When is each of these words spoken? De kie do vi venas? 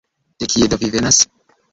De 0.41 0.45
kie 0.53 0.69
do 0.71 0.79
vi 0.83 0.89
venas? 0.95 1.19